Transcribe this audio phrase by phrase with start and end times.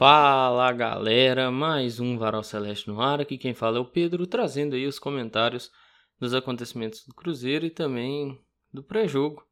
[0.00, 3.20] Fala galera, mais um Varal Celeste no ar.
[3.20, 5.70] Aqui quem fala é o Pedro, trazendo aí os comentários
[6.18, 8.42] dos acontecimentos do Cruzeiro e também
[8.72, 9.46] do pré-jogo.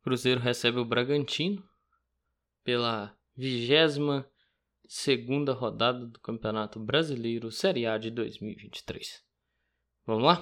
[0.00, 1.64] Cruzeiro recebe o Bragantino
[2.62, 4.24] pela vigésima
[4.86, 9.20] segunda rodada do Campeonato Brasileiro Série A de 2023.
[10.06, 10.40] Vamos lá?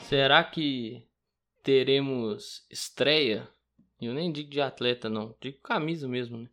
[0.00, 1.06] Será que
[1.62, 3.48] teremos estreia?
[4.06, 5.36] Eu nem digo de atleta, não.
[5.40, 6.48] Digo camisa mesmo, né?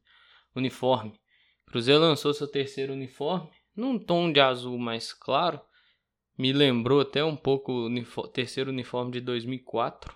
[0.55, 1.19] Uniforme.
[1.65, 5.61] Cruzeiro lançou seu terceiro uniforme num tom de azul mais claro.
[6.37, 10.15] Me lembrou até um pouco o uniforme, terceiro uniforme de 2004.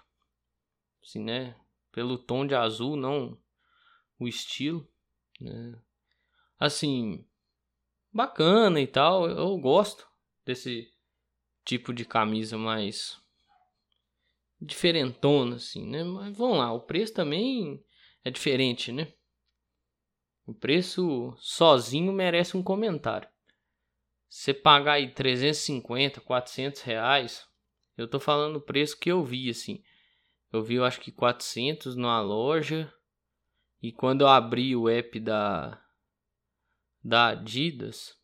[1.01, 1.55] Assim, né?
[1.91, 3.37] Pelo tom de azul, não
[4.19, 4.87] o estilo.
[5.39, 5.79] Né?
[6.59, 7.25] Assim,
[8.11, 9.29] bacana e tal.
[9.29, 10.07] Eu gosto
[10.45, 10.91] desse
[11.65, 13.22] tipo de camisa mais
[14.63, 16.03] diferentona, assim, né?
[16.03, 17.83] Mas vamos lá, o preço também
[18.23, 19.13] é diferente, né?
[20.45, 23.29] O preço sozinho merece um comentário.
[24.29, 27.47] Você pagar aí 350, 400 reais,
[27.95, 29.83] eu tô falando o preço que eu vi, assim.
[30.51, 32.91] Eu vi, eu acho que 400 numa loja.
[33.81, 35.79] E quando eu abri o app da,
[37.03, 38.17] da Adidas,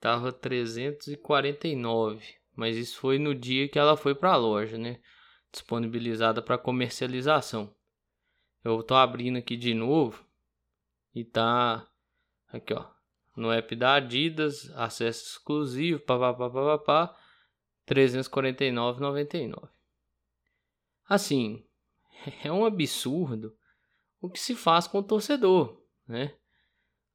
[0.00, 2.43] tava 349.
[2.54, 5.00] Mas isso foi no dia que ela foi para a loja, né?
[5.52, 7.74] Disponibilizada para comercialização.
[8.62, 10.24] Eu tô abrindo aqui de novo
[11.14, 11.86] e tá
[12.48, 12.86] aqui, ó,
[13.36, 17.14] no app da Adidas, acesso exclusivo, papapá,
[17.86, 19.68] 349,99.
[21.06, 21.66] Assim,
[22.42, 23.56] é um absurdo
[24.20, 26.34] o que se faz com o torcedor, né?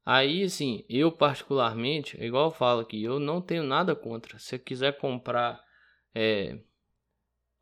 [0.04, 4.38] Aí, assim, eu particularmente, igual eu falo aqui, eu não tenho nada contra.
[4.38, 5.62] Se você quiser comprar
[6.14, 6.58] é,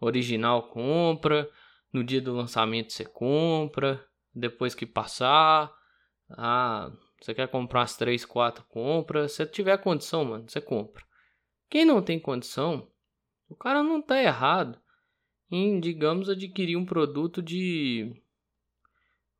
[0.01, 1.51] original, compra.
[1.93, 4.05] No dia do lançamento você compra.
[4.35, 5.73] Depois que passar,
[6.31, 9.29] ah, você quer comprar as 3, 4, compra.
[9.29, 11.05] Se tiver condição, mano, você compra.
[11.69, 12.89] Quem não tem condição,
[13.49, 14.81] o cara não tá errado
[15.51, 18.23] em, digamos, adquirir um produto de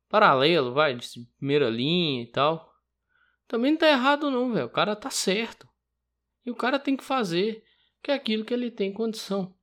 [0.09, 1.07] paralelo, vai, de
[1.37, 2.68] primeira linha e tal.
[3.49, 4.67] Também não tá errado não, velho.
[4.67, 5.67] O cara tá certo.
[6.45, 7.63] E o cara tem que fazer
[8.01, 9.57] que é aquilo que ele tem condição.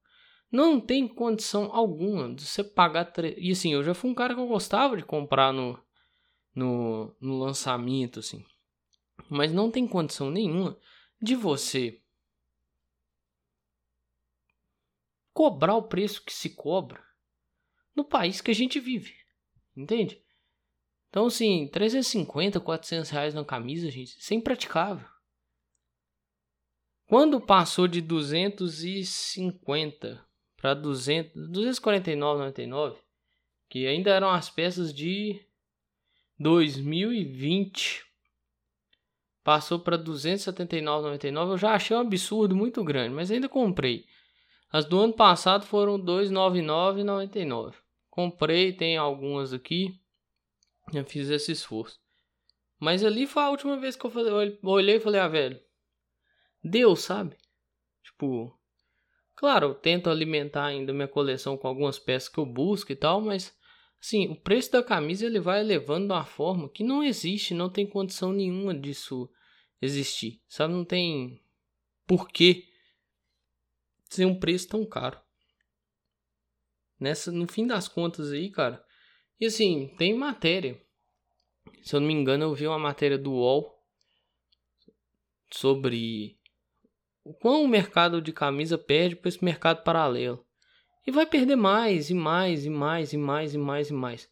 [0.51, 3.05] Não tem condição alguma de você pagar.
[3.05, 3.37] Tre...
[3.39, 5.81] E assim, eu já fui um cara que eu gostava de comprar no,
[6.53, 8.45] no, no lançamento, assim.
[9.31, 10.77] Mas não tem condição nenhuma
[11.23, 12.03] de você
[15.33, 17.01] cobrar o preço que se cobra
[17.95, 19.15] no país que a gente vive.
[19.77, 20.26] Entende?
[21.09, 25.07] Então, assim, 350, 400 reais na camisa, gente, isso é impraticável.
[27.07, 32.97] Quando passou de 250 para 249,99,
[33.69, 35.41] que ainda eram as peças de
[36.39, 38.05] 2020,
[39.45, 44.05] passou para 279,99, eu já achei um absurdo muito grande, mas ainda comprei.
[44.73, 47.75] As do ano passado foram 299,99.
[48.11, 50.01] Comprei, tem algumas aqui.
[50.93, 51.99] Eu fiz esse esforço.
[52.79, 54.33] Mas ali foi a última vez que eu, falei,
[54.63, 55.61] eu olhei e falei, ah, velho,
[56.63, 57.37] Deus, sabe?
[58.03, 58.59] Tipo,
[59.35, 63.21] claro, eu tento alimentar ainda minha coleção com algumas peças que eu busco e tal,
[63.21, 63.57] mas
[64.01, 67.71] assim, o preço da camisa ele vai elevando de uma forma que não existe, não
[67.71, 69.29] tem condição nenhuma disso
[69.81, 70.75] existir, sabe?
[70.75, 71.43] Não tem
[72.07, 72.65] porquê
[74.09, 75.21] ser um preço tão caro.
[76.99, 78.86] Nessa, no fim das contas aí, cara,
[79.41, 80.81] e assim, tem matéria.
[81.83, 83.77] Se eu não me engano, eu vi uma matéria do UOL
[85.51, 86.39] sobre
[87.25, 90.45] o quão o mercado de camisa perde para esse mercado paralelo.
[91.07, 94.31] E vai perder mais, e mais, e mais, e mais, e mais, e mais.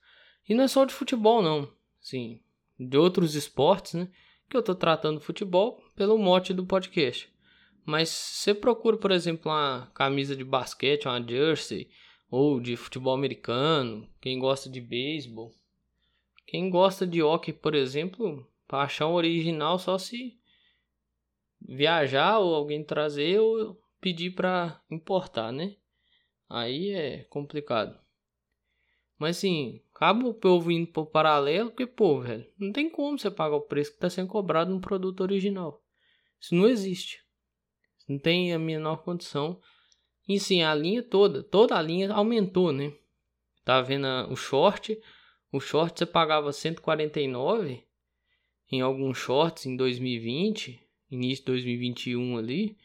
[0.49, 1.73] E não é só de futebol, não.
[2.01, 2.41] Sim,
[2.79, 4.09] de outros esportes, né?
[4.49, 7.33] Que eu tô tratando futebol pelo mote do podcast.
[7.87, 11.89] Mas você procura, por exemplo, uma camisa de basquete, uma jersey,
[12.31, 15.53] ou de futebol americano, quem gosta de beisebol,
[16.47, 20.39] quem gosta de hockey, por exemplo, para achar um original só se
[21.61, 25.77] viajar ou alguém trazer ou pedir para importar, né?
[26.49, 27.99] Aí é complicado.
[29.19, 33.31] Mas assim, acaba o povo indo pro paralelo, porque, pô, velho, não tem como você
[33.31, 35.83] pagar o preço que tá sendo cobrado no produto original.
[36.39, 37.25] Isso não existe.
[38.07, 39.61] Não tem a menor condição
[40.27, 42.93] e sim, a linha toda, toda a linha aumentou, né?
[43.65, 44.99] Tá vendo o short?
[45.53, 47.85] O short você pagava 149
[48.71, 50.81] em alguns shorts em 2020,
[51.11, 52.77] início de 2021 ali.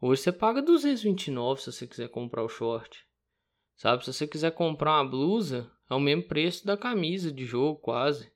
[0.00, 3.06] Hoje você paga 229 se você quiser comprar o short.
[3.76, 7.80] Sabe, se você quiser comprar uma blusa, é o mesmo preço da camisa de jogo,
[7.80, 8.32] quase.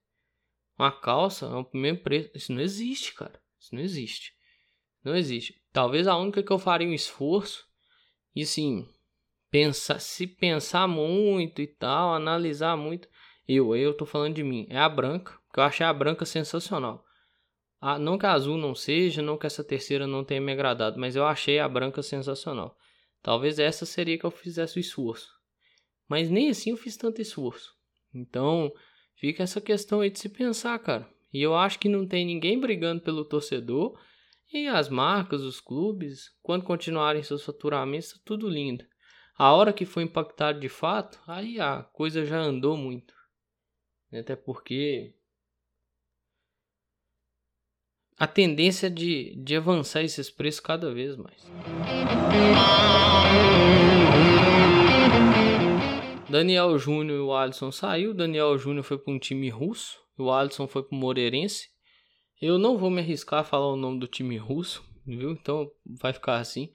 [0.79, 2.31] Uma calça é o mesmo preço.
[2.35, 3.41] Isso não existe, cara.
[3.59, 4.35] Isso não existe.
[5.03, 5.61] Não existe.
[5.73, 7.67] Talvez a única que eu faria um esforço
[8.37, 8.87] e assim,
[9.51, 13.09] pensar, se pensar muito e tal, analisar muito.
[13.49, 14.67] Eu, eu tô falando de mim.
[14.69, 17.03] É a branca, que eu achei a branca sensacional.
[17.81, 21.01] Ah, não que a azul não seja, não que essa terceira não tenha me agradado,
[21.01, 22.77] mas eu achei a branca sensacional.
[23.23, 25.31] Talvez essa seria que eu fizesse o esforço.
[26.07, 27.75] Mas nem assim eu fiz tanto esforço.
[28.15, 28.71] Então,
[29.15, 31.09] fica essa questão aí de se pensar, cara.
[31.33, 33.99] E eu acho que não tem ninguém brigando pelo torcedor.
[34.53, 38.85] E as marcas, os clubes, quando continuarem seus faturamentos, tá tudo lindo.
[39.37, 43.15] A hora que foi impactado de fato, aí a coisa já andou muito.
[44.13, 45.15] Até porque
[48.19, 51.43] a tendência de, de avançar esses preços cada vez mais.
[56.31, 58.15] Daniel Júnior e o Alisson saiu.
[58.15, 59.99] Daniel Júnior foi para um time russo.
[60.17, 61.69] O Alisson foi para o Moreirense.
[62.41, 65.33] Eu não vou me arriscar a falar o nome do time russo, viu?
[65.33, 66.71] Então vai ficar assim.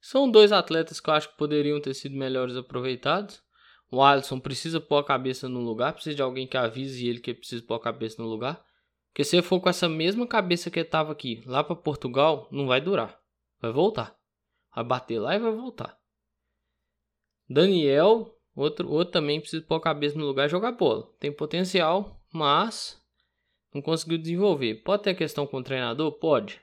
[0.00, 3.42] São dois atletas que eu acho que poderiam ter sido melhores aproveitados.
[3.90, 7.32] O Alisson precisa pôr a cabeça no lugar, precisa de alguém que avise ele que
[7.32, 8.62] precisa pôr a cabeça no lugar.
[9.08, 12.66] Porque se ele for com essa mesma cabeça que estava aqui, lá para Portugal, não
[12.66, 13.18] vai durar.
[13.60, 14.14] Vai voltar.
[14.74, 15.98] Vai bater lá e vai voltar.
[17.48, 21.10] Daniel, outro, outro também precisa pôr a cabeça no lugar e jogar bola.
[21.18, 23.00] Tem potencial, mas
[23.76, 24.76] não conseguiu desenvolver.
[24.76, 26.12] Pode ter questão com o treinador?
[26.12, 26.60] Pode.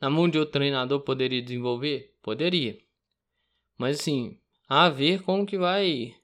[0.00, 2.14] Na mão de outro treinador poderia desenvolver?
[2.22, 2.78] Poderia.
[3.78, 4.38] Mas assim,
[4.68, 6.14] a ver como que vai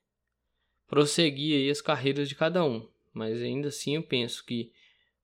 [0.87, 2.88] prosseguir as carreiras de cada um.
[3.12, 4.73] Mas ainda assim eu penso que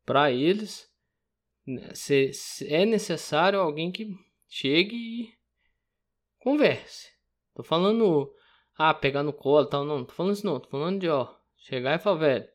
[0.05, 0.90] para eles
[1.66, 1.90] né,
[2.66, 4.14] é necessário alguém que
[4.46, 5.34] chegue e
[6.38, 7.08] converse.
[7.55, 8.32] Tô falando,
[8.76, 11.96] ah, pegar no colo tal, não, tô falando isso não, tô falando de, ó, chegar
[11.96, 12.49] e falar, velho,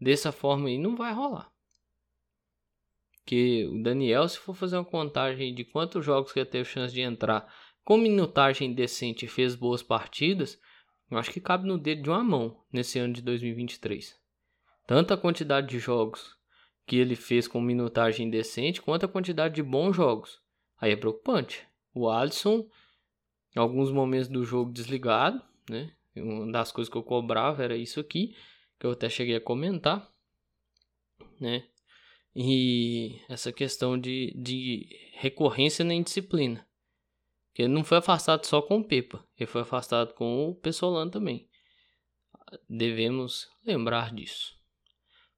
[0.00, 1.55] dessa forma aí não vai rolar.
[3.26, 6.94] Que o Daniel, se for fazer uma contagem de quantos jogos que ele teve chance
[6.94, 7.52] de entrar
[7.84, 10.58] com minutagem decente e fez boas partidas,
[11.10, 14.16] eu acho que cabe no dedo de uma mão nesse ano de 2023.
[14.86, 16.36] Tanta quantidade de jogos
[16.86, 20.40] que ele fez com minutagem decente, quanto a quantidade de bons jogos.
[20.80, 21.66] Aí é preocupante.
[21.92, 22.68] O Alisson,
[23.56, 25.92] em alguns momentos do jogo desligado, né?
[26.14, 28.36] Uma das coisas que eu cobrava era isso aqui,
[28.78, 30.08] que eu até cheguei a comentar,
[31.40, 31.64] né?
[32.38, 36.68] E essa questão de, de recorrência na indisciplina.
[37.54, 41.10] Que ele não foi afastado só com o Pepa, ele foi afastado com o Pessolano
[41.10, 41.48] também.
[42.68, 44.54] Devemos lembrar disso.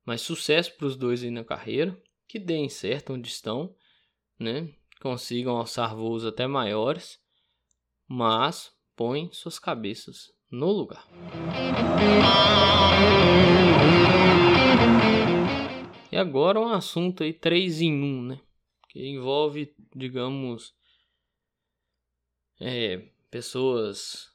[0.04, 1.96] Mas sucesso para os dois aí na carreira,
[2.26, 3.72] que deem certo onde estão,
[4.36, 4.68] né?
[5.00, 7.20] Consigam alçar voos até maiores,
[8.08, 11.06] mas põem suas cabeças no lugar.
[16.10, 18.40] E agora um assunto aí 3 em 1, né?
[18.88, 20.74] Que envolve, digamos,
[22.60, 24.32] é, pessoas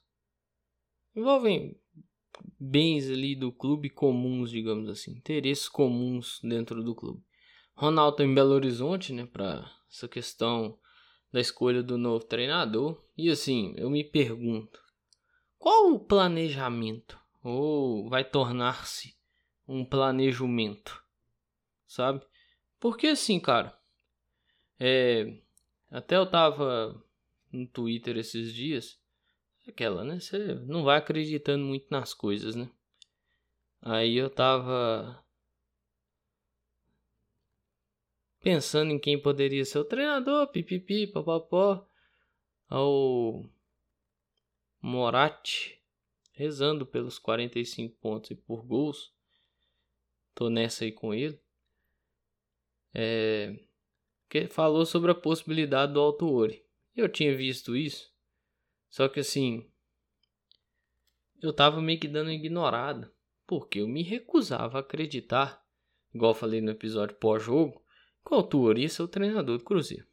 [1.15, 1.75] envolvem
[2.59, 7.23] bens ali do clube comuns, digamos assim, interesses comuns dentro do clube.
[7.75, 10.77] Ronaldo em Belo Horizonte, né, para essa questão
[11.31, 13.03] da escolha do novo treinador.
[13.17, 14.79] E assim, eu me pergunto,
[15.57, 19.15] qual o planejamento ou vai tornar-se
[19.67, 21.02] um planejamento,
[21.93, 22.25] sabe?
[22.79, 23.77] Porque assim, cara,
[24.79, 25.41] é,
[25.89, 27.01] até eu tava
[27.51, 28.99] no Twitter esses dias
[29.67, 30.19] aquela, né?
[30.19, 32.69] Você não vai acreditando muito nas coisas, né?
[33.81, 35.23] Aí eu tava
[38.39, 41.87] pensando em quem poderia ser o treinador, pipipi, papapó,
[42.67, 43.45] ao
[44.81, 45.81] Moratti,
[46.33, 49.13] rezando pelos 45 pontos e por gols.
[50.33, 51.42] Tô nessa aí com ele.
[52.93, 53.55] É,
[54.29, 56.63] que falou sobre a possibilidade do Alto Ori.
[56.95, 58.13] Eu tinha visto isso
[58.93, 59.67] só que assim,
[61.41, 63.11] eu tava meio que dando ignorada,
[63.47, 65.65] porque eu me recusava a acreditar,
[66.13, 67.83] igual falei no episódio pós-jogo,
[68.23, 70.05] que o autorista é o treinador do Cruzeiro.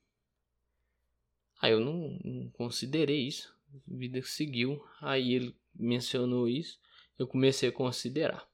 [1.61, 6.81] Aí eu não, não considerei isso, a vida seguiu, aí ele mencionou isso,
[7.19, 8.51] eu comecei a considerar.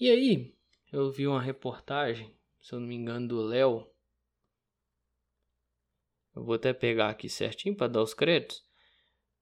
[0.00, 0.56] E aí,
[0.92, 2.35] eu vi uma reportagem,
[2.66, 3.86] se eu não me engano, do Léo,
[6.34, 8.60] eu vou até pegar aqui certinho para dar os créditos.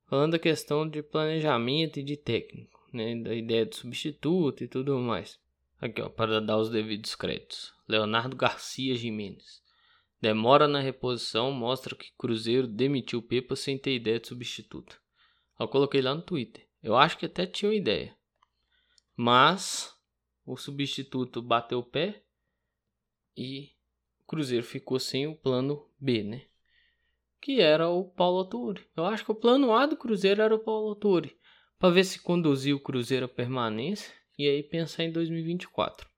[0.05, 3.17] Falando da questão de planejamento e de técnico, né?
[3.23, 5.41] Da ideia de substituto e tudo mais.
[5.81, 7.73] Aqui, ó, para dar os devidos créditos.
[7.89, 9.63] Leonardo Garcia Jimenez.
[10.21, 15.01] Demora na reposição mostra que Cruzeiro demitiu Pepa sem ter ideia de substituto.
[15.59, 16.69] Eu coloquei lá no Twitter.
[16.83, 18.15] Eu acho que até tinha uma ideia.
[19.17, 19.97] Mas
[20.45, 22.23] o substituto bateu o pé
[23.37, 23.71] e
[24.23, 26.43] o Cruzeiro ficou sem o plano B, né?
[27.41, 28.87] Que era o Paulo Autori.
[28.97, 31.37] Eu acho que o plano A do Cruzeiro era o Paulo Autori.
[31.79, 36.09] Para ver se conduzia o Cruzeiro à permanência e aí pensar em 2024.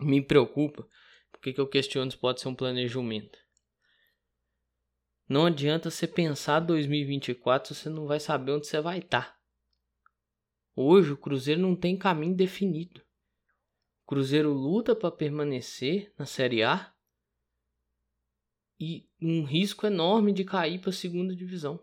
[0.00, 0.88] Me preocupa,
[1.30, 3.38] porque que eu questiono se pode ser um planejamento.
[5.28, 9.26] Não adianta você pensar 2024 se você não vai saber onde você vai estar.
[9.28, 9.40] Tá.
[10.74, 13.00] Hoje o Cruzeiro não tem caminho definido.
[14.10, 16.92] Cruzeiro luta para permanecer na Série A
[18.80, 21.78] e um risco enorme de cair para a segunda divisão.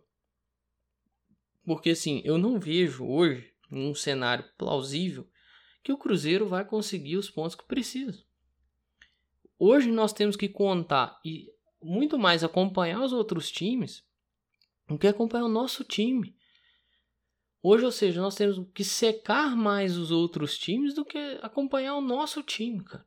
[1.63, 5.25] Porque assim, eu não vejo hoje, em um cenário plausível,
[5.81, 8.21] que o Cruzeiro vai conseguir os pontos que precisa.
[9.57, 11.49] Hoje nós temos que contar e
[11.81, 14.05] muito mais acompanhar os outros times
[14.85, 16.36] do que acompanhar o nosso time.
[17.61, 22.01] Hoje, ou seja, nós temos que secar mais os outros times do que acompanhar o
[22.01, 23.05] nosso time, cara.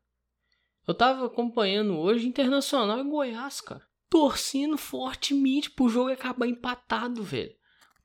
[0.86, 3.86] Eu tava acompanhando hoje Internacional e Goiás, cara.
[4.08, 7.54] Torcendo fortemente pro jogo acabar empatado, velho.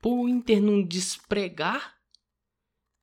[0.00, 1.96] Pro Inter não despregar.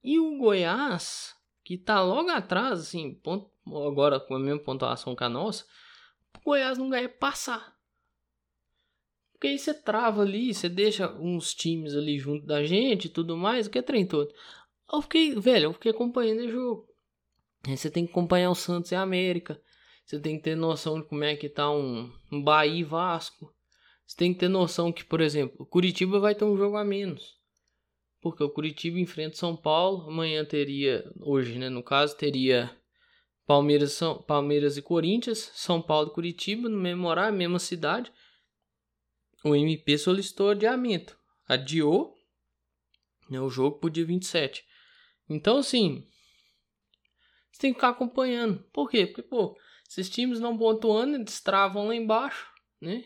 [0.01, 5.23] E o Goiás, que tá logo atrás, assim, ponto, agora com a mesma pontuação que
[5.23, 5.65] a nossa,
[6.37, 7.72] o Goiás não ganha passar.
[9.43, 13.35] Porque aí você trava ali, você deixa uns times ali junto da gente e tudo
[13.35, 14.33] mais, o que é trem todo.
[14.89, 16.87] Eu fiquei, velho, eu fiquei acompanhando o jogo.
[17.67, 19.61] Aí você tem que acompanhar o Santos e a América.
[20.05, 23.53] Você tem que ter noção de como é que tá um, um Bahia e Vasco.
[24.05, 26.85] Você tem que ter noção que, por exemplo, o Curitiba vai ter um jogo a
[26.85, 27.37] menos.
[28.21, 30.09] Porque o Curitiba enfrenta São Paulo.
[30.09, 31.67] Amanhã teria, hoje, né?
[31.67, 32.71] No caso, teria
[33.45, 38.09] Palmeiras, São, Palmeiras e Corinthians, São Paulo e Curitiba, no mesmo horário, mesma cidade.
[39.43, 41.17] O MP solicitou adiamento.
[41.47, 42.15] Adiou
[43.29, 44.65] né, o jogo para dia 27.
[45.29, 46.07] Então, assim,
[47.51, 48.63] você tem que ficar acompanhando.
[48.71, 49.05] Por quê?
[49.05, 49.57] Porque, pô,
[49.89, 53.05] esses times não pontuando, eles travam lá embaixo, né?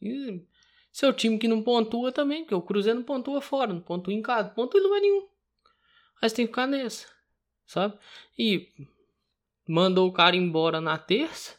[0.00, 0.46] E
[0.92, 4.22] seu time que não pontua também, porque o Cruzeiro não pontua fora, não pontua em
[4.22, 5.28] casa, pontua em lugar nenhum.
[6.20, 7.06] Você tem que ficar nessa,
[7.66, 7.98] sabe?
[8.38, 8.68] E
[9.66, 11.57] mandou o cara embora na terça.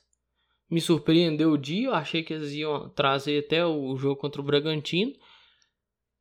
[0.69, 4.45] Me surpreendeu o dia, eu achei que eles iam trazer até o jogo contra o
[4.45, 5.15] Bragantino.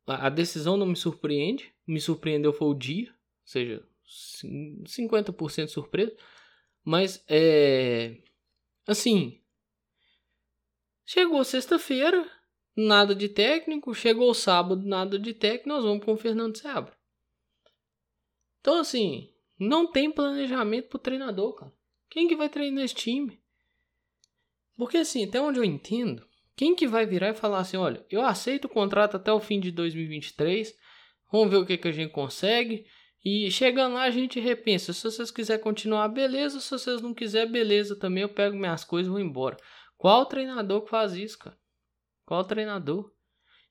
[0.07, 3.15] A decisão não me surpreende, me surpreendeu foi o dia, ou
[3.45, 3.87] seja,
[4.85, 6.15] 50% surpresa.
[6.83, 8.17] Mas é
[8.87, 9.39] assim,
[11.05, 12.27] chegou sexta-feira,
[12.75, 16.97] nada de técnico, chegou sábado, nada de técnico, nós vamos com o Fernando Seabra.
[18.61, 21.73] Então assim, não tem planejamento pro treinador, cara.
[22.09, 23.39] Quem que vai treinar esse time?
[24.79, 28.21] Porque assim, até onde eu entendo, quem que vai virar e falar assim, olha, eu
[28.21, 30.73] aceito o contrato até o fim de 2023,
[31.29, 32.85] vamos ver o que, que a gente consegue,
[33.23, 37.51] e chegando lá a gente repensa, se vocês quiserem continuar, beleza, se vocês não quiserem,
[37.51, 39.57] beleza também, eu pego minhas coisas e vou embora.
[39.97, 41.57] Qual treinador que faz isso, cara?
[42.25, 43.11] Qual treinador?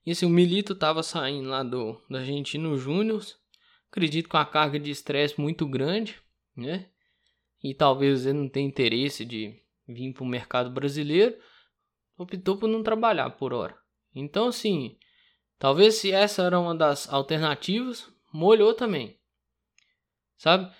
[0.05, 3.25] E assim, o Milito tava saindo lá do, do Argentino Júnior,
[3.89, 6.21] acredito com a carga de estresse muito grande,
[6.55, 6.87] né?
[7.63, 9.61] e talvez ele não tenha interesse de
[9.93, 11.37] vir para o mercado brasileiro,
[12.17, 13.75] optou por não trabalhar por hora.
[14.13, 14.97] Então, assim,
[15.57, 19.19] talvez se essa era uma das alternativas, molhou também.
[20.37, 20.71] Sabe?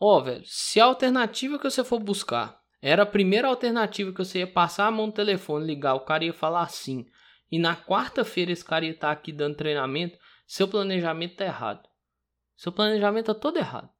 [0.00, 4.18] Ó, oh, velho, se a alternativa que você for buscar era a primeira alternativa que
[4.18, 7.06] você ia passar a mão no telefone, ligar, o cara ia falar assim,
[7.50, 11.88] e na quarta-feira esse cara ia estar aqui dando treinamento, seu planejamento tá errado.
[12.56, 13.90] Seu planejamento tá todo errado.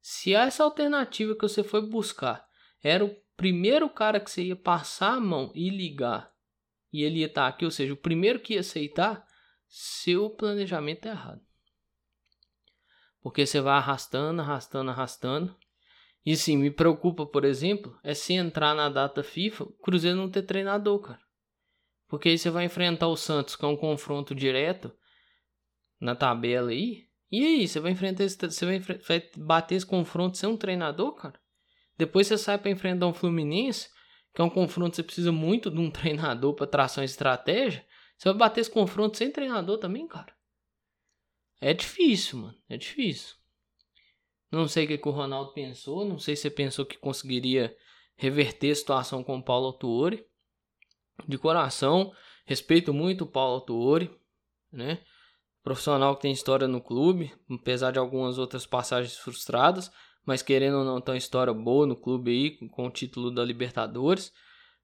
[0.00, 2.46] Se essa alternativa que você foi buscar
[2.82, 6.34] era o primeiro cara que você ia passar a mão e ligar
[6.94, 9.26] e ele ia estar aqui, ou seja, o primeiro que ia aceitar,
[9.66, 11.40] seu planejamento é errado.
[13.20, 15.56] Porque você vai arrastando, arrastando, arrastando.
[16.24, 20.30] E sim, me preocupa, por exemplo, é se entrar na data FIFA, o Cruzeiro não
[20.30, 21.20] ter treinador, cara.
[22.06, 24.96] Porque aí você vai enfrentar o Santos, com é um confronto direto
[26.00, 27.08] na tabela aí.
[27.28, 31.12] E aí, você vai enfrentar esse, você vai, vai bater esse confronto sem um treinador,
[31.16, 31.40] cara?
[31.96, 33.88] Depois você sai para enfrentar um Fluminense,
[34.34, 37.84] que é um confronto que você precisa muito de um treinador para traçar uma estratégia.
[38.16, 40.34] Você vai bater esse confronto sem treinador também, cara?
[41.60, 42.58] É difícil, mano.
[42.68, 43.36] É difícil.
[44.50, 46.04] Não sei o que, que o Ronaldo pensou.
[46.04, 47.76] Não sei se você pensou que conseguiria
[48.16, 50.24] reverter a situação com o Paulo Autuori.
[51.26, 52.12] De coração,
[52.44, 54.10] respeito muito o Paulo Autuori,
[54.72, 55.00] né?
[55.64, 59.90] profissional que tem história no clube, apesar de algumas outras passagens frustradas,
[60.24, 63.44] mas querendo ou não, tem uma história boa no clube aí, com o título da
[63.44, 64.32] Libertadores,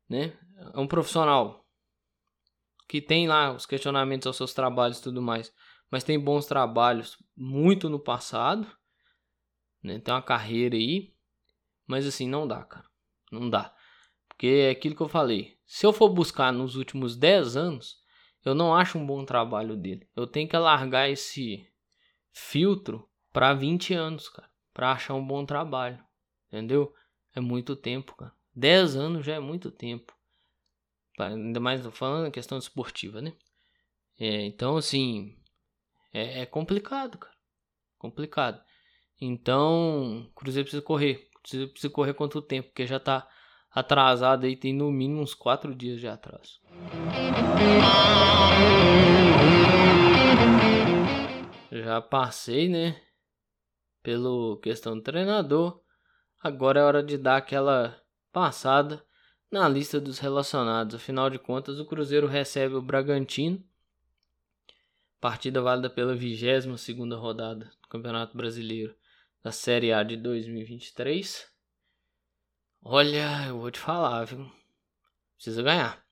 [0.09, 0.37] né?
[0.75, 1.67] É um profissional
[2.89, 5.53] que tem lá os questionamentos aos seus trabalhos e tudo mais,
[5.91, 8.67] mas tem bons trabalhos muito no passado,
[9.83, 9.99] né?
[9.99, 11.15] Tem uma carreira aí,
[11.87, 12.87] mas assim, não dá, cara.
[13.31, 13.75] Não dá.
[14.29, 15.57] Porque é aquilo que eu falei.
[15.65, 17.97] Se eu for buscar nos últimos 10 anos,
[18.45, 20.09] eu não acho um bom trabalho dele.
[20.17, 21.65] Eu tenho que alargar esse
[22.33, 26.03] filtro para 20 anos, cara, para achar um bom trabalho.
[26.49, 26.93] Entendeu?
[27.35, 28.33] É muito tempo, cara.
[28.55, 30.13] 10 anos já é muito tempo.
[31.19, 33.33] Ainda mais falando em questão esportiva, né?
[34.19, 35.37] É, então, assim,
[36.13, 37.35] é, é, complicado, cara.
[37.99, 38.63] Complicado.
[39.21, 41.29] Então, o Cruzeiro precisa correr.
[41.43, 43.29] Cruzeiro precisa correr quanto tempo, porque já tá
[43.71, 46.61] atrasado aí, tem no mínimo uns 4 dias de atraso.
[51.71, 53.01] Já passei, né?
[54.03, 55.81] Pelo questão do treinador.
[56.43, 58.01] Agora é hora de dar aquela
[58.33, 59.05] passada
[59.51, 60.95] na lista dos relacionados.
[60.95, 63.63] Afinal de contas, o Cruzeiro recebe o Bragantino.
[65.21, 68.95] Partida válida pela 22 segunda rodada do Campeonato Brasileiro
[69.43, 71.47] da Série A de 2023.
[72.83, 74.51] Olha, eu vou te falar, viu?
[75.35, 76.03] Precisa ganhar.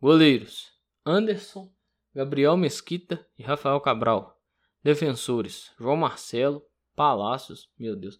[0.00, 0.72] Goleiros:
[1.06, 1.72] Anderson,
[2.14, 4.38] Gabriel Mesquita e Rafael Cabral.
[4.82, 6.62] Defensores: João Marcelo,
[6.94, 8.18] Palácios, meu Deus,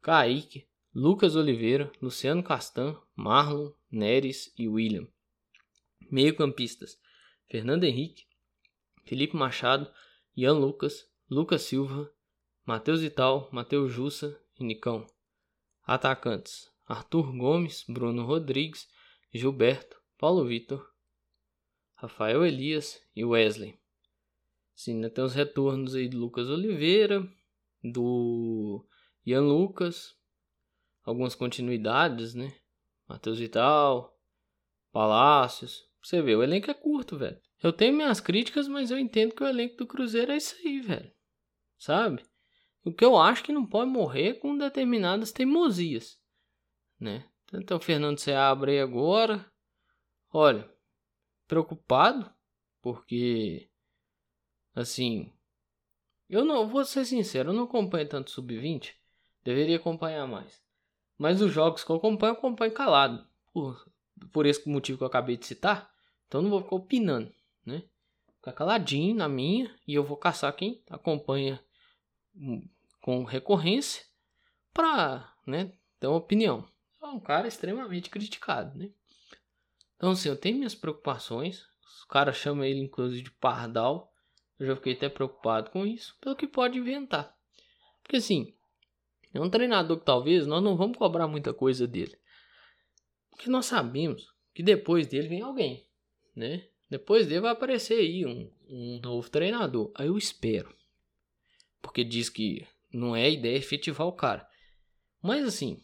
[0.00, 5.06] Kaique, Lucas Oliveira, Luciano Castan, Marlon, Neres e William.
[6.10, 6.98] Meio-campistas:
[7.50, 8.26] Fernando Henrique,
[9.04, 9.90] Felipe Machado,
[10.36, 12.10] Ian Lucas, Lucas Silva,
[12.64, 15.06] Matheus Vital, Matheus Jussa e Nicão.
[15.84, 18.88] Atacantes: Arthur Gomes, Bruno Rodrigues,
[19.32, 20.90] Gilberto, Paulo Vitor,
[21.94, 23.78] Rafael Elias e Wesley.
[24.74, 27.26] Sim, né, tem os retornos aí do Lucas Oliveira,
[27.90, 28.86] do
[29.24, 30.16] Ian Lucas,
[31.02, 32.54] algumas continuidades, né?
[33.08, 34.18] Matheus Vital,
[34.92, 35.88] Palácios.
[36.02, 37.40] Você vê, o elenco é curto, velho.
[37.62, 40.80] Eu tenho minhas críticas, mas eu entendo que o elenco do Cruzeiro é isso aí,
[40.80, 41.12] velho.
[41.78, 42.24] Sabe?
[42.84, 46.20] O que eu acho que não pode morrer com determinadas teimosias,
[47.00, 47.28] né?
[47.52, 49.50] Então Fernando se abre aí agora.
[50.32, 50.70] Olha,
[51.46, 52.32] preocupado,
[52.80, 53.70] porque
[54.74, 55.32] assim,
[56.28, 58.92] eu não vou ser sincero, eu não acompanho tanto sub-20,
[59.44, 60.60] deveria acompanhar mais.
[61.18, 63.26] Mas os jogos que eu acompanho, eu acompanho calado.
[63.52, 63.88] Por,
[64.32, 65.90] por esse motivo que eu acabei de citar.
[66.26, 67.32] Então não vou ficar opinando,
[67.64, 67.82] né?
[68.36, 71.62] Ficar caladinho na minha e eu vou caçar quem acompanha
[73.00, 74.04] com recorrência
[74.74, 76.68] para, né, ter uma opinião.
[77.02, 78.90] É um cara extremamente criticado, né?
[79.96, 81.66] Então assim, eu tenho minhas preocupações.
[81.84, 84.12] Os caras chamam ele inclusive de pardal.
[84.58, 87.36] Eu já fiquei até preocupado com isso, pelo que pode inventar.
[88.02, 88.54] Porque assim,
[89.34, 92.16] é um treinador que talvez nós não vamos cobrar muita coisa dele.
[93.30, 95.86] Porque nós sabemos que depois dele vem alguém,
[96.34, 96.66] né?
[96.88, 99.92] Depois dele vai aparecer aí um, um novo treinador.
[99.94, 100.74] Aí eu espero.
[101.82, 104.48] Porque diz que não é ideia efetivar o cara.
[105.20, 105.82] Mas assim,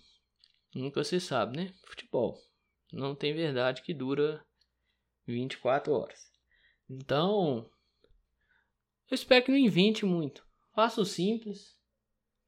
[0.74, 1.74] nunca se sabe, né?
[1.84, 2.40] Futebol.
[2.92, 4.44] Não tem verdade que dura
[5.26, 6.30] 24 horas.
[6.88, 7.68] Então,
[9.12, 10.44] eu espero que não invente muito.
[10.74, 11.76] Faça o simples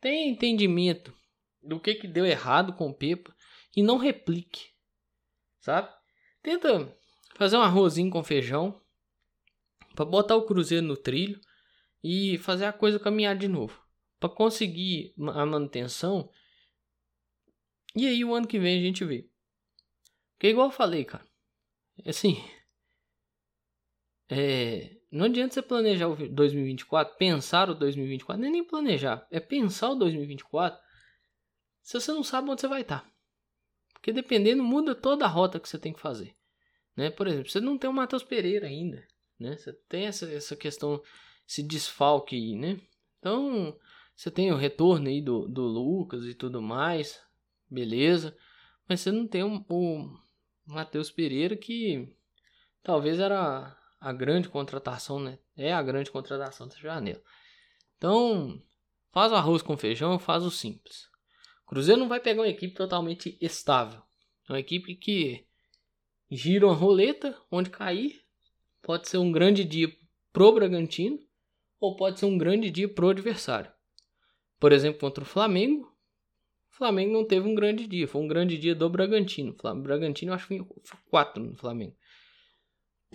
[0.05, 1.16] tenha entendimento
[1.62, 3.35] do que, que deu errado com o Pepa
[3.74, 4.74] e não replique,
[5.61, 5.90] sabe?
[6.42, 6.94] Tenta
[7.37, 8.79] fazer um arrozinho com feijão
[9.94, 11.40] para botar o Cruzeiro no trilho
[12.03, 13.83] e fazer a coisa caminhar de novo,
[14.20, 16.31] para conseguir a manutenção.
[17.96, 19.27] E aí o ano que vem a gente vê.
[20.35, 21.27] Porque igual eu falei, cara,
[22.05, 22.44] assim,
[24.29, 29.90] é, não adianta você planejar o 2024, pensar o 2024, nem nem planejar, é pensar
[29.90, 30.83] o 2024
[31.81, 33.09] se você não sabe onde você vai estar.
[33.92, 36.35] Porque dependendo, muda toda a rota que você tem que fazer.
[36.96, 37.11] Né?
[37.11, 39.07] Por exemplo, você não tem o Matheus Pereira ainda.
[39.38, 39.57] Né?
[39.57, 41.00] Você tem essa, essa questão,
[41.48, 42.81] esse desfalque aí, né?
[43.18, 43.79] Então,
[44.16, 47.22] você tem o retorno aí do, do Lucas e tudo mais,
[47.70, 48.37] beleza.
[48.88, 50.18] Mas você não tem o, o
[50.66, 52.09] Matheus Pereira que
[52.83, 55.38] talvez era a grande contratação, né?
[55.57, 57.23] É a grande contratação da janela.
[57.97, 58.62] Então,
[59.11, 61.09] faz o arroz com feijão, faz o simples.
[61.67, 64.03] Cruzeiro não vai pegar uma equipe totalmente estável.
[64.47, 65.47] É uma equipe que
[66.31, 68.23] gira uma roleta onde cair.
[68.83, 69.90] Pode ser um grande dia
[70.31, 71.19] pro Bragantino
[71.81, 73.73] ou pode ser um grande dia pro adversário.
[74.61, 75.90] Por exemplo, contra o Flamengo,
[76.71, 79.57] o Flamengo não teve um grande dia, foi um grande dia do Bragantino.
[79.64, 81.97] O Bragantino acho que foi 4 no Flamengo.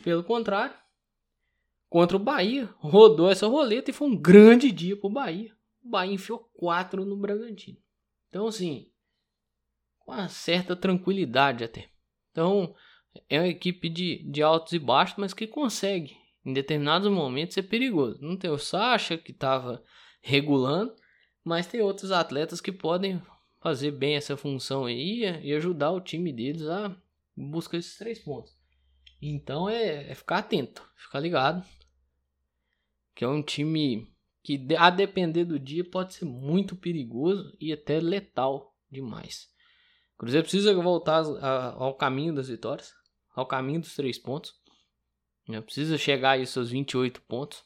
[0.03, 0.75] Pelo contrário,
[1.89, 5.55] contra o Bahia, rodou essa roleta e foi um grande dia pro Bahia.
[5.83, 7.77] O Bahia enfiou 4 no Bragantino.
[8.29, 8.91] Então, assim,
[9.99, 11.89] com uma certa tranquilidade até.
[12.31, 12.75] Então,
[13.27, 17.63] é uma equipe de, de altos e baixos, mas que consegue, em determinados momentos, ser
[17.63, 18.19] perigoso.
[18.21, 19.83] Não tem o Sacha, que estava
[20.21, 20.95] regulando,
[21.43, 23.21] Mas tem outros atletas que podem
[23.61, 26.95] fazer bem essa função aí e ajudar o time deles a
[27.35, 28.58] buscar esses três pontos.
[29.21, 31.65] Então é, é ficar atento, ficar ligado.
[33.13, 37.99] Que é um time que, a depender do dia, pode ser muito perigoso e até
[37.99, 39.49] letal demais.
[40.15, 41.23] O Cruzeiro precisa voltar
[41.75, 42.93] ao caminho das vitórias,
[43.35, 44.53] ao caminho dos três pontos.
[45.47, 45.61] Né?
[45.61, 47.63] Precisa chegar aí aos seus 28 pontos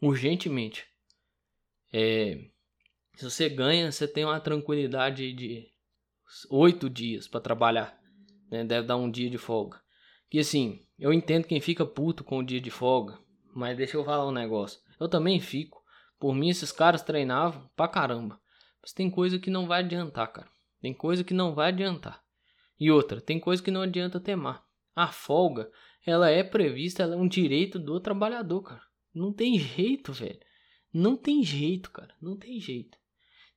[0.00, 0.86] urgentemente.
[1.92, 2.50] É,
[3.16, 5.72] se você ganha, você tem uma tranquilidade de
[6.50, 7.98] oito dias para trabalhar.
[8.50, 8.64] Né?
[8.64, 9.80] Deve dar um dia de folga.
[10.28, 13.18] Que assim, eu entendo quem fica puto com o dia de folga.
[13.54, 14.80] Mas deixa eu falar um negócio.
[15.00, 15.82] Eu também fico.
[16.18, 18.40] Por mim, esses caras treinavam pra caramba.
[18.82, 20.48] Mas tem coisa que não vai adiantar, cara.
[20.80, 22.22] Tem coisa que não vai adiantar.
[22.78, 24.64] E outra, tem coisa que não adianta temar.
[24.94, 25.70] A folga,
[26.04, 28.82] ela é prevista, ela é um direito do trabalhador, cara.
[29.14, 30.38] Não tem jeito, velho.
[30.92, 32.14] Não tem jeito, cara.
[32.20, 32.96] Não tem jeito.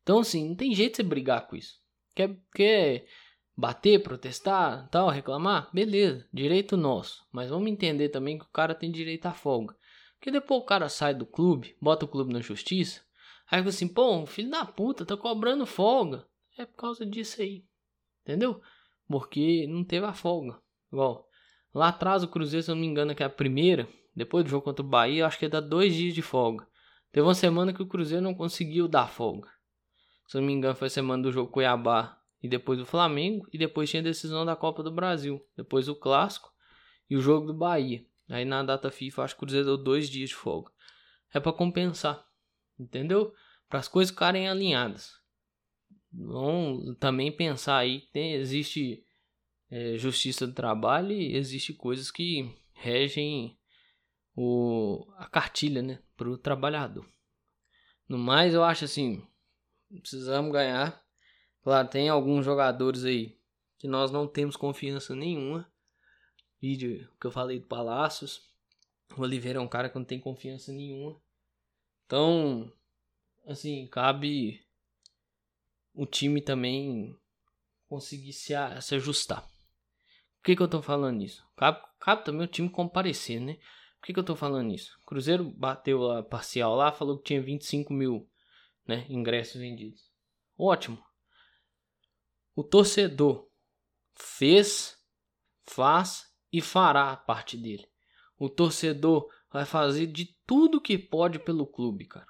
[0.01, 1.79] Então, assim, não tem jeito de você brigar com isso.
[2.15, 3.05] Quer, quer
[3.55, 5.69] bater, protestar, tal, reclamar?
[5.73, 7.25] Beleza, direito nosso.
[7.31, 9.75] Mas vamos entender também que o cara tem direito à folga.
[10.15, 13.01] Porque depois o cara sai do clube, bota o clube na justiça.
[13.49, 16.25] Aí fica assim, pô, filho da puta, tá cobrando folga.
[16.57, 17.65] É por causa disso aí.
[18.21, 18.61] Entendeu?
[19.07, 20.61] Porque não teve a folga.
[20.91, 21.27] Igual,
[21.73, 24.49] lá atrás o Cruzeiro, se eu não me engano, que é a primeira, depois do
[24.49, 26.67] jogo contra o Bahia, acho que dá dois dias de folga.
[27.11, 29.49] Teve uma semana que o Cruzeiro não conseguiu dar folga.
[30.27, 33.47] Se eu não me engano, foi a semana do jogo Cuiabá e depois do Flamengo.
[33.51, 35.45] E depois tinha a decisão da Copa do Brasil.
[35.56, 36.51] Depois o Clássico
[37.10, 38.06] e o jogo do Bahia.
[38.30, 40.71] Aí na data FIFA, acho que o Cruzeiro deu dois dias de folga.
[41.34, 42.25] É para compensar.
[42.80, 43.34] Entendeu?
[43.69, 45.12] Para as coisas ficarem alinhadas.
[46.12, 49.06] Vamos também pensar aí que tem, existe
[49.69, 53.58] é, justiça do trabalho e existe coisas que regem
[54.36, 57.08] o, a cartilha né, para o trabalhador.
[58.08, 59.25] No mais, eu acho assim,
[60.01, 61.00] precisamos ganhar.
[61.63, 63.38] Claro, tem alguns jogadores aí
[63.78, 65.71] que nós não temos confiança nenhuma.
[66.60, 68.50] Vídeo que eu falei do Palácios.
[69.15, 71.19] O Oliveira é um cara que não tem confiança nenhuma.
[72.06, 72.71] Então,
[73.45, 74.65] assim, cabe
[75.93, 77.17] o time também
[77.88, 79.41] conseguir se, se ajustar.
[79.41, 81.45] Por que, que eu tô falando isso?
[81.56, 83.56] Cabe, cabe também o time comparecer, né?
[84.00, 84.97] Por que, que eu tô falando isso?
[85.04, 88.28] O Cruzeiro bateu a parcial lá, falou que tinha 25 mil
[88.88, 90.10] né, ingressos vendidos.
[90.58, 91.04] Ótimo.
[92.55, 93.47] O torcedor
[94.13, 94.97] fez,
[95.63, 97.87] faz e fará a parte dele.
[98.37, 102.27] O torcedor vai fazer de tudo que pode pelo clube, cara.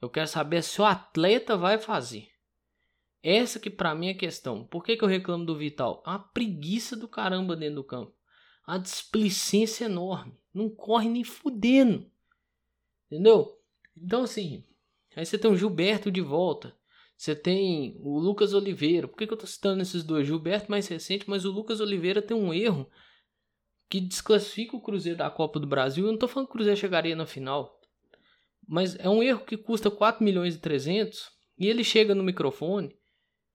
[0.00, 2.28] Eu quero saber se o atleta vai fazer.
[3.22, 4.64] Essa que para mim é a questão.
[4.64, 6.02] Por que, que eu reclamo do Vital?
[6.06, 8.14] A preguiça do caramba dentro do campo.
[8.64, 10.38] A displicência enorme.
[10.54, 12.08] Não corre nem fudendo.
[13.06, 13.60] Entendeu?
[13.96, 14.64] Então, assim.
[15.16, 16.76] Aí você tem o Gilberto de volta.
[17.16, 19.08] Você tem o Lucas Oliveira.
[19.08, 20.26] Por que, que eu tô citando esses dois?
[20.26, 22.88] Gilberto mais recente, mas o Lucas Oliveira tem um erro
[23.88, 26.04] que desclassifica o Cruzeiro da Copa do Brasil.
[26.04, 27.80] Eu não tô falando que o Cruzeiro chegaria na final.
[28.68, 31.30] Mas é um erro que custa 4 milhões e 300.
[31.58, 32.94] E ele chega no microfone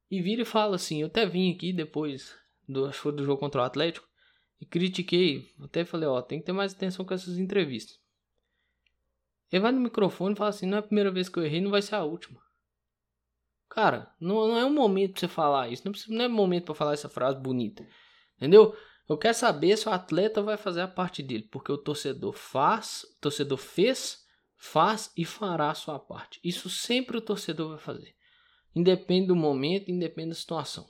[0.09, 2.35] e vira e fala assim: Eu até vim aqui depois
[2.67, 4.07] do, acho que foi do jogo contra o Atlético
[4.59, 5.53] e critiquei.
[5.59, 7.99] Até falei, ó, tem que ter mais atenção com essas entrevistas.
[9.51, 11.59] Ele vai no microfone e fala assim, não é a primeira vez que eu errei,
[11.59, 12.39] não vai ser a última.
[13.71, 15.83] Cara, não, não é um momento pra você falar isso.
[15.85, 17.87] Não, precisa, não é momento para falar essa frase bonita.
[18.35, 18.75] Entendeu?
[19.07, 21.47] Eu quero saber se o atleta vai fazer a parte dele.
[21.49, 24.25] Porque o torcedor faz, o torcedor fez,
[24.57, 26.37] faz e fará a sua parte.
[26.43, 28.13] Isso sempre o torcedor vai fazer.
[28.75, 30.85] Independe do momento, independe da situação.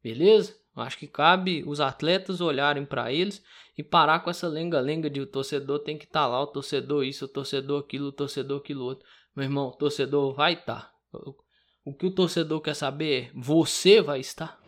[0.00, 0.56] Beleza?
[0.76, 3.42] Acho que cabe os atletas olharem para eles
[3.76, 7.04] e parar com essa lenga-lenga de o torcedor tem que estar tá lá, o torcedor
[7.04, 9.04] isso, o torcedor aquilo, o torcedor aquilo outro.
[9.34, 10.92] Meu irmão, o torcedor vai estar.
[11.10, 11.43] Tá.
[11.86, 14.58] O que o torcedor quer saber é: você vai estar?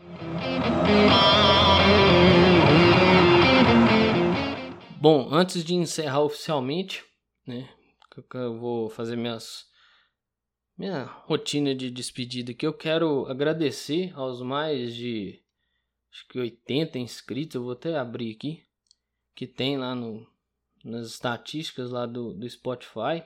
[5.00, 7.02] Bom, antes de encerrar oficialmente,
[7.46, 7.70] né,
[8.35, 9.64] eu vou fazer minhas
[10.76, 15.42] minha rotina de despedida aqui, eu quero agradecer aos mais de
[16.12, 18.62] acho que 80 inscritos, eu vou até abrir aqui,
[19.35, 20.26] que tem lá no,
[20.85, 23.24] nas estatísticas lá do, do Spotify.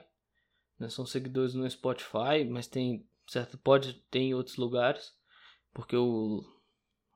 [0.79, 0.87] Né?
[0.87, 5.13] São seguidores no Spotify, mas tem certo pode ter em outros lugares,
[5.73, 6.43] porque o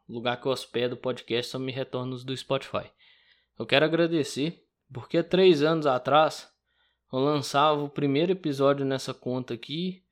[0.07, 2.91] lugar que eu hospedo o podcast só me retorna os do Spotify.
[3.57, 6.51] Eu quero agradecer, porque três anos atrás
[7.11, 10.05] eu lançava o primeiro episódio nessa conta aqui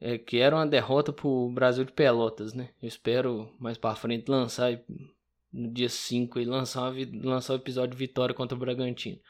[0.00, 2.70] é, que era uma derrota pro Brasil de Pelotas, né?
[2.80, 4.80] Eu espero mais para frente lançar
[5.52, 9.20] no dia 5 e lançar, lançar o episódio vitória contra o Bragantino.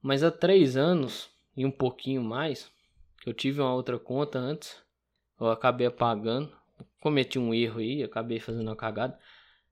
[0.00, 2.72] Mas há três anos e um pouquinho mais,
[3.28, 4.76] eu tive uma outra conta antes,
[5.40, 6.52] eu acabei apagando,
[7.00, 9.18] cometi um erro aí, acabei fazendo uma cagada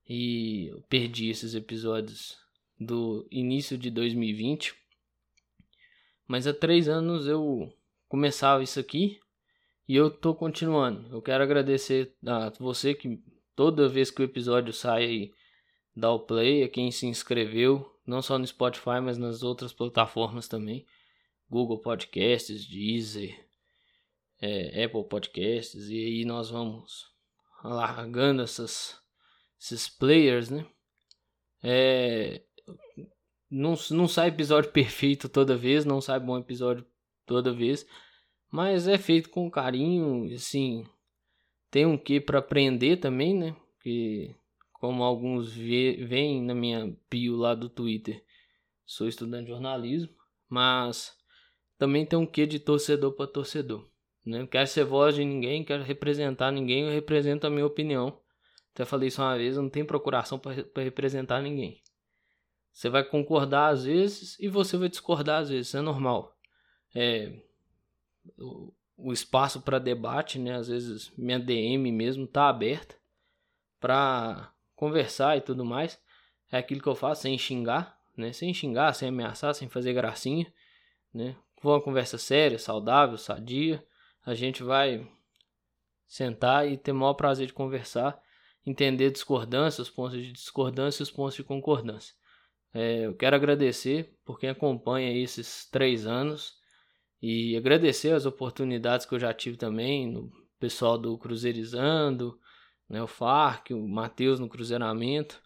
[0.08, 2.38] e eu perdi esses episódios
[2.78, 4.74] do início de 2020.
[6.26, 7.72] Mas há três anos eu
[8.08, 9.20] começava isso aqui
[9.88, 11.08] e eu tô continuando.
[11.14, 13.22] Eu quero agradecer a você que
[13.54, 15.34] toda vez que o episódio sai aí,
[15.94, 20.48] dá o play, a quem se inscreveu, não só no Spotify, mas nas outras plataformas
[20.48, 20.86] também.
[21.48, 23.41] Google Podcasts, Deezer,
[24.42, 27.06] é, Apple Podcasts, e aí nós vamos
[27.62, 29.00] largando essas,
[29.58, 30.66] esses players, né?
[31.62, 32.42] É,
[33.48, 36.84] não, não sai episódio perfeito toda vez, não sai bom episódio
[37.24, 37.86] toda vez,
[38.50, 40.84] mas é feito com carinho, assim,
[41.70, 43.56] tem um que para aprender também, né?
[43.80, 44.34] Que
[44.72, 48.24] como alguns veem na minha bio lá do Twitter,
[48.84, 50.12] sou estudante de jornalismo,
[50.48, 51.16] mas
[51.78, 53.91] também tem um quê de torcedor para torcedor.
[54.24, 54.38] Né?
[54.38, 58.18] Não quero ser voz de ninguém, quero representar ninguém, eu represento a minha opinião.
[58.72, 61.82] Até falei isso uma vez, eu não tenho procuração para representar ninguém.
[62.72, 66.34] Você vai concordar às vezes e você vai discordar às vezes, isso é normal.
[66.94, 67.32] É,
[68.38, 70.54] o, o espaço para debate, né?
[70.54, 72.94] Às vezes minha DM mesmo tá aberta
[73.78, 76.00] para conversar e tudo mais.
[76.50, 78.32] É aquilo que eu faço sem xingar, né?
[78.32, 80.50] Sem xingar, sem ameaçar, sem fazer gracinha,
[81.12, 81.36] né?
[81.60, 83.84] For uma conversa séria, saudável, sadia,
[84.24, 85.06] a gente vai
[86.06, 88.20] sentar e ter o maior prazer de conversar,
[88.64, 92.14] entender discordâncias, os pontos de discordância e os pontos de concordância.
[92.74, 96.54] É, eu quero agradecer por quem acompanha esses três anos
[97.20, 102.38] e agradecer as oportunidades que eu já tive também no pessoal do Cruzeirizando,
[102.88, 105.40] né, o FARC, o Matheus no Cruzeiramento,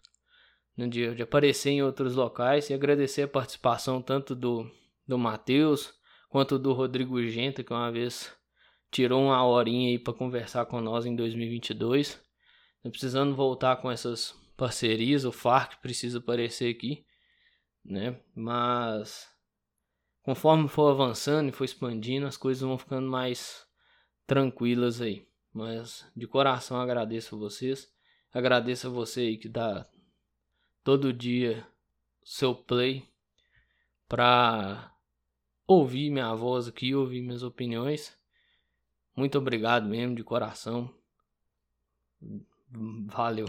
[0.75, 4.69] né, de, de aparecer em outros locais e agradecer a participação tanto do,
[5.07, 5.93] do Matheus
[6.29, 8.31] quanto do Rodrigo Genta, que uma vez
[8.91, 12.21] tirou uma horinha aí para conversar com nós em 2022.
[12.81, 17.05] Tô precisando voltar com essas parcerias, o FARC precisa aparecer aqui,
[17.83, 18.19] né?
[18.35, 19.27] Mas
[20.23, 23.65] conforme for avançando e for expandindo, as coisas vão ficando mais
[24.25, 25.27] tranquilas aí.
[25.53, 27.91] Mas de coração agradeço a vocês.
[28.33, 29.87] Agradeço a você aí que dá
[30.83, 31.65] todo dia
[32.23, 33.07] seu play
[34.07, 34.93] para
[35.65, 38.16] ouvir minha voz aqui, ouvir minhas opiniões.
[39.17, 40.93] Muito obrigado mesmo de coração.
[43.07, 43.47] Valeu.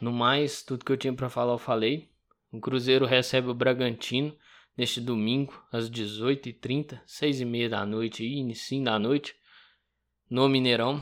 [0.00, 2.10] No mais, tudo que eu tinha para falar eu falei.
[2.50, 4.36] O Cruzeiro recebe o Bragantino
[4.76, 9.36] neste domingo, às 18h30, 6h30 da noite, início da noite,
[10.28, 11.00] no Mineirão.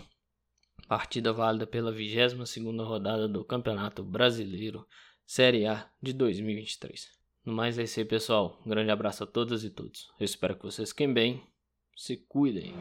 [0.87, 4.87] Partida válida pela 22 rodada do Campeonato Brasileiro
[5.25, 7.18] Série A de 2023.
[7.49, 8.61] No mais é isso aí, pessoal.
[8.67, 10.13] Um grande abraço a todas e todos.
[10.21, 11.43] Eu espero que vocês fiquem bem.
[11.97, 12.75] Se cuidem.